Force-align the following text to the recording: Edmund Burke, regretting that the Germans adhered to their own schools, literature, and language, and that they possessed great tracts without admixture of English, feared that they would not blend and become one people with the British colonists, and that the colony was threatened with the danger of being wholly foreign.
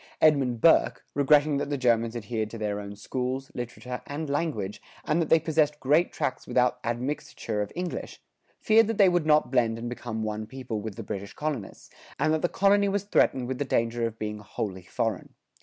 Edmund 0.19 0.61
Burke, 0.61 1.05
regretting 1.13 1.57
that 1.57 1.69
the 1.69 1.77
Germans 1.77 2.15
adhered 2.15 2.49
to 2.49 2.57
their 2.57 2.79
own 2.79 2.95
schools, 2.95 3.51
literature, 3.53 4.01
and 4.07 4.31
language, 4.31 4.81
and 5.05 5.21
that 5.21 5.29
they 5.29 5.39
possessed 5.39 5.79
great 5.79 6.11
tracts 6.11 6.47
without 6.47 6.79
admixture 6.83 7.61
of 7.61 7.71
English, 7.75 8.19
feared 8.59 8.87
that 8.87 8.97
they 8.97 9.09
would 9.09 9.27
not 9.27 9.51
blend 9.51 9.77
and 9.77 9.87
become 9.89 10.23
one 10.23 10.47
people 10.47 10.81
with 10.81 10.95
the 10.95 11.03
British 11.03 11.33
colonists, 11.33 11.91
and 12.17 12.33
that 12.33 12.41
the 12.41 12.49
colony 12.49 12.89
was 12.89 13.03
threatened 13.03 13.47
with 13.47 13.59
the 13.59 13.63
danger 13.63 14.07
of 14.07 14.17
being 14.17 14.39
wholly 14.39 14.81
foreign. 14.81 15.35